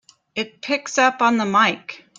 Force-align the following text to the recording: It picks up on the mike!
It 0.33 0.63
picks 0.63 0.97
up 0.97 1.21
on 1.21 1.37
the 1.37 1.45
mike! 1.45 2.05